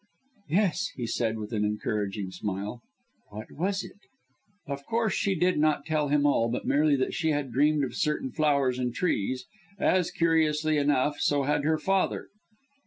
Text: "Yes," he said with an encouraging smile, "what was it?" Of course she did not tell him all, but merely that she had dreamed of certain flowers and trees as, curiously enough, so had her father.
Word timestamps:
"Yes," 0.49 0.87
he 0.95 1.05
said 1.05 1.37
with 1.37 1.53
an 1.53 1.63
encouraging 1.63 2.31
smile, 2.31 2.81
"what 3.29 3.51
was 3.51 3.83
it?" 3.83 3.97
Of 4.65 4.83
course 4.87 5.13
she 5.13 5.35
did 5.35 5.59
not 5.59 5.85
tell 5.85 6.07
him 6.07 6.25
all, 6.25 6.49
but 6.49 6.65
merely 6.65 6.95
that 6.95 7.13
she 7.13 7.29
had 7.29 7.51
dreamed 7.51 7.83
of 7.83 7.93
certain 7.95 8.31
flowers 8.31 8.79
and 8.79 8.95
trees 8.95 9.45
as, 9.77 10.09
curiously 10.09 10.79
enough, 10.79 11.19
so 11.19 11.43
had 11.43 11.65
her 11.65 11.77
father. 11.77 12.29